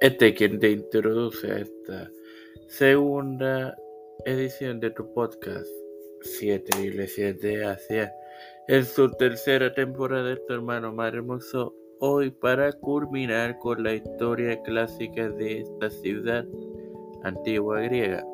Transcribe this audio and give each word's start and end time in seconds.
Este 0.00 0.28
es 0.28 0.34
quien 0.36 0.60
te 0.60 0.70
introduce 0.70 1.50
a 1.50 1.58
esta 1.58 2.10
segunda 2.68 3.76
edición 4.26 4.78
de 4.78 4.90
tu 4.90 5.12
podcast 5.12 5.66
7 6.20 6.82
Iglesias 6.84 7.40
de 7.40 7.64
Asia 7.64 8.12
en 8.68 8.84
su 8.84 9.10
tercera 9.10 9.74
temporada 9.74 10.28
de 10.28 10.36
tu 10.36 10.54
hermano 10.54 10.92
más 10.92 11.12
hermoso 11.12 11.74
hoy 11.98 12.30
para 12.30 12.72
culminar 12.74 13.58
con 13.58 13.82
la 13.82 13.94
historia 13.94 14.62
clásica 14.62 15.30
de 15.30 15.62
esta 15.62 15.90
ciudad 15.90 16.44
antigua 17.24 17.80
griega. 17.80 18.24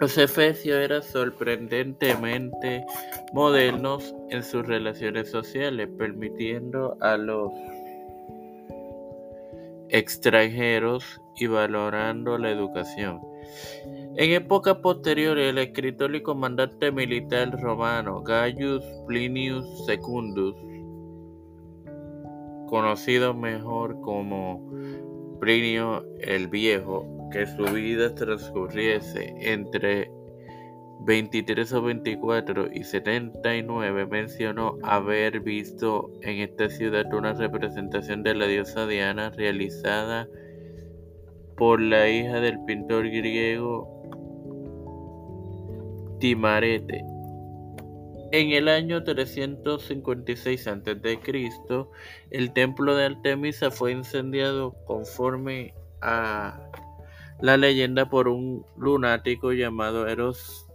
Los 0.00 0.16
efesios 0.16 0.76
eran 0.78 1.02
sorprendentemente 1.02 2.84
modernos 3.32 4.14
en 4.30 4.44
sus 4.44 4.64
relaciones 4.64 5.28
sociales, 5.28 5.88
permitiendo 5.98 6.96
a 7.00 7.16
los 7.16 7.50
extranjeros 9.92 11.20
y 11.36 11.46
valorando 11.46 12.38
la 12.38 12.50
educación. 12.50 13.20
En 14.16 14.32
épocas 14.32 14.76
posteriores, 14.76 15.50
el 15.50 15.58
escritor 15.58 16.14
y 16.14 16.22
comandante 16.22 16.90
militar 16.90 17.50
romano 17.60 18.22
Gaius 18.22 18.84
Plinius 19.06 19.86
Secundus, 19.86 20.56
conocido 22.68 23.34
mejor 23.34 24.00
como 24.00 24.66
Plinio 25.40 26.04
el 26.20 26.48
Viejo, 26.48 27.06
que 27.30 27.46
su 27.46 27.64
vida 27.64 28.14
transcurriese 28.14 29.34
entre 29.40 30.10
23 31.04 31.72
o 31.72 31.82
24 31.82 32.72
y 32.72 32.84
79 32.84 34.06
mencionó 34.06 34.78
haber 34.82 35.40
visto 35.40 36.10
en 36.22 36.38
esta 36.38 36.68
ciudad 36.68 37.12
una 37.12 37.32
representación 37.32 38.22
de 38.22 38.34
la 38.34 38.46
diosa 38.46 38.86
Diana 38.86 39.30
realizada 39.30 40.28
por 41.56 41.80
la 41.80 42.08
hija 42.08 42.40
del 42.40 42.64
pintor 42.64 43.08
griego 43.08 43.88
Timarete. 46.20 47.04
En 48.30 48.52
el 48.52 48.68
año 48.68 49.02
356 49.02 50.66
a.C., 50.68 51.18
el 52.30 52.52
templo 52.52 52.94
de 52.94 53.04
Artemisa 53.04 53.70
fue 53.72 53.92
incendiado 53.92 54.72
conforme 54.86 55.74
a 56.00 56.60
la 57.40 57.56
leyenda 57.56 58.08
por 58.08 58.28
un 58.28 58.64
lunático 58.76 59.52
llamado 59.52 60.06
Eros 60.06 60.71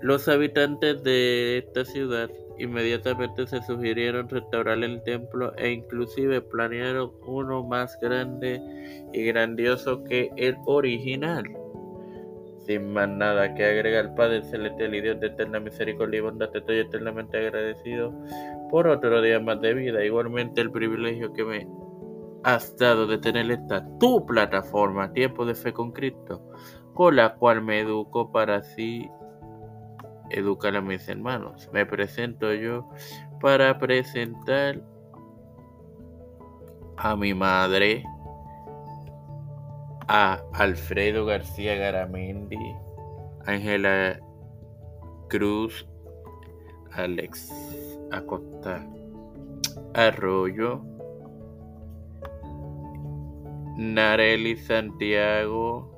los 0.00 0.28
habitantes 0.28 1.02
de 1.02 1.58
esta 1.58 1.84
ciudad 1.84 2.30
inmediatamente 2.58 3.46
se 3.46 3.62
sugirieron 3.62 4.28
restaurar 4.28 4.82
el 4.84 5.02
templo 5.02 5.52
e 5.56 5.70
inclusive 5.70 6.40
planearon 6.42 7.10
uno 7.26 7.64
más 7.64 7.98
grande 8.00 8.60
y 9.12 9.24
grandioso 9.24 10.04
que 10.04 10.30
el 10.36 10.56
original. 10.66 11.44
Sin 12.66 12.92
más 12.92 13.08
nada 13.08 13.54
que 13.54 13.64
agregar, 13.64 14.14
Padre 14.14 14.42
Celestial 14.42 14.94
y 14.94 15.00
Dios 15.00 15.18
de 15.20 15.28
eterna 15.28 15.58
misericordia 15.58 16.18
y 16.18 16.20
bondad, 16.20 16.54
estoy 16.54 16.78
eternamente 16.78 17.38
agradecido 17.38 18.12
por 18.70 18.86
otro 18.86 19.20
día 19.22 19.40
más 19.40 19.60
de 19.60 19.74
vida. 19.74 20.04
Igualmente 20.04 20.60
el 20.60 20.70
privilegio 20.70 21.32
que 21.32 21.44
me 21.44 21.66
has 22.44 22.76
dado 22.76 23.06
de 23.06 23.18
tener 23.18 23.50
esta 23.50 23.86
tu 23.98 24.24
plataforma, 24.26 25.12
Tiempo 25.12 25.44
de 25.44 25.54
Fe 25.54 25.72
con 25.72 25.92
Cristo 25.92 26.42
con 26.94 27.16
la 27.16 27.34
cual 27.36 27.62
me 27.62 27.80
educo 27.80 28.30
para 28.30 28.56
así 28.56 29.10
educar 30.30 30.76
a 30.76 30.80
mis 30.80 31.08
hermanos. 31.08 31.68
Me 31.72 31.86
presento 31.86 32.52
yo 32.52 32.86
para 33.40 33.78
presentar 33.78 34.82
a 36.96 37.16
mi 37.16 37.32
madre, 37.32 38.04
a 40.08 40.42
Alfredo 40.52 41.24
García 41.24 41.76
Garamendi, 41.76 42.76
Ángela 43.46 44.18
Cruz, 45.28 45.88
Alex 46.92 47.50
Acosta 48.12 48.86
Arroyo, 49.94 50.82
Nareli 53.80 54.58
Santiago, 54.58 55.88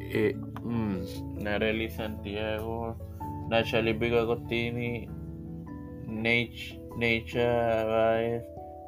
eh, 0.00 0.32
mm, 0.64 1.44
Nareli 1.44 1.90
Santiago, 1.90 2.96
Nachali 3.50 3.92
Vigo 3.92 4.20
Agostini, 4.20 5.10
Necha 6.08 7.84
Baez, 7.84 8.42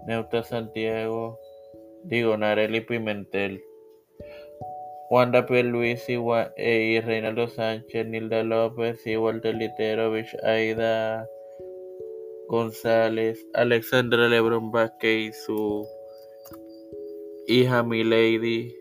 Neuta 0.06 0.42
Santiago, 0.42 1.38
digo 2.04 2.34
Nareli 2.38 2.80
Pimentel, 2.80 3.62
Wanda 5.10 5.44
Luis 5.46 6.08
eh, 6.08 6.96
y, 6.96 7.00
Reinaldo 7.00 7.46
Sánchez, 7.46 8.06
Nilda 8.06 8.42
López 8.42 9.06
y 9.06 9.18
Walter 9.18 9.54
Literovich, 9.54 10.34
Aida 10.44 11.28
González, 12.54 13.44
Alexandra 13.52 14.28
Lebron 14.28 14.70
Vázquez 14.70 15.30
y 15.30 15.32
su 15.32 15.88
hija 17.48 17.82
Milady. 17.82 18.72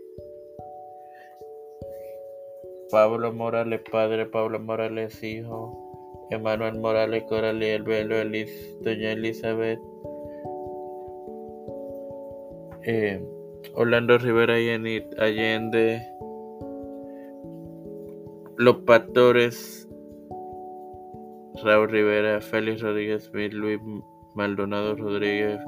Pablo 2.91 3.34
Morales 3.34 3.81
padre, 3.91 4.28
Pablo 4.28 4.59
Morales 4.59 5.23
hijo, 5.23 6.28
Emanuel 6.29 6.75
Morales 6.75 7.23
Coral 7.23 7.63
y 7.63 7.66
el 7.66 7.81
Velo, 7.81 8.16
Elis, 8.16 8.78
Doña 8.81 9.13
Elizabeth, 9.13 9.79
eh, 12.84 13.25
Orlando 13.73 14.19
Rivera 14.19 14.59
y 14.59 14.69
Allende, 15.17 16.07
Los 18.55 18.75
Pastores, 18.85 19.90
Raúl 21.62 21.90
Rivera, 21.90 22.41
Félix 22.41 22.81
Rodríguez 22.81 23.25
Smith, 23.25 23.53
Luis 23.53 23.80
Maldonado 24.34 24.96
Rodríguez, 24.96 25.59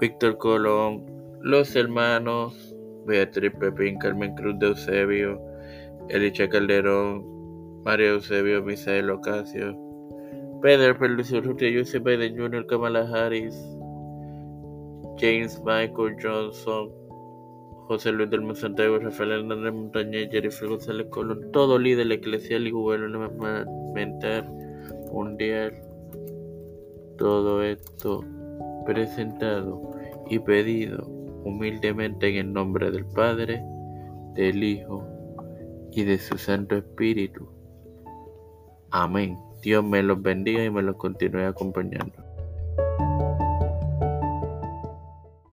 Víctor 0.00 0.36
Colón, 0.38 1.06
Los 1.40 1.76
Hermanos, 1.76 2.74
Beatriz 3.06 3.52
Pepín, 3.60 3.98
Carmen 3.98 4.34
Cruz 4.34 4.58
de 4.58 4.66
Eusebio, 4.68 5.40
Elicha 6.08 6.48
Calderón, 6.48 7.24
María 7.84 8.08
Eusebio, 8.08 8.62
Misael 8.62 9.08
Ocasio, 9.10 9.76
Pedro 10.60 10.98
Pérez 10.98 11.32
Urrutia, 11.32 11.70
Joseph 11.78 12.02
Biden 12.02 12.36
Jr., 12.36 12.66
Kamala 12.66 13.08
Harris, 13.08 13.56
James 15.18 15.62
Michael 15.64 16.16
Johnson, 16.20 16.90
José 17.86 18.12
Luis 18.12 18.30
del 18.30 18.56
Santiago, 18.56 18.98
Rafael 18.98 19.32
Hernández 19.32 19.72
Montañez, 19.72 20.28
Jennifer 20.30 20.68
González 20.68 21.06
Colón, 21.10 21.50
todo 21.52 21.78
líder 21.78 22.10
eclesial 22.10 22.66
y 22.66 22.72
gubernamental 22.72 24.69
mundial. 25.12 25.74
Todo 27.18 27.62
esto 27.62 28.24
presentado 28.86 29.90
y 30.28 30.38
pedido 30.38 31.06
humildemente 31.44 32.28
en 32.28 32.36
el 32.36 32.52
nombre 32.52 32.90
del 32.90 33.04
Padre, 33.06 33.62
del 34.34 34.62
Hijo 34.62 35.06
y 35.92 36.04
de 36.04 36.18
su 36.18 36.38
Santo 36.38 36.76
Espíritu. 36.76 37.48
Amén. 38.90 39.38
Dios 39.62 39.84
me 39.84 40.02
los 40.02 40.20
bendiga 40.22 40.64
y 40.64 40.70
me 40.70 40.82
los 40.82 40.96
continúe 40.96 41.46
acompañando. 41.46 42.19